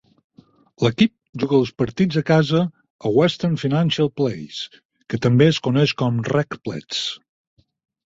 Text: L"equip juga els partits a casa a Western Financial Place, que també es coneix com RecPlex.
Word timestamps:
L"equip 0.85 1.11
juga 1.43 1.55
els 1.63 1.71
partits 1.81 2.17
a 2.21 2.23
casa 2.31 2.63
a 2.63 3.13
Western 3.19 3.55
Financial 3.67 4.11
Place, 4.23 4.83
que 5.11 5.23
també 5.29 5.53
es 5.55 5.65
coneix 5.71 5.97
com 6.05 6.23
RecPlex. 6.35 7.09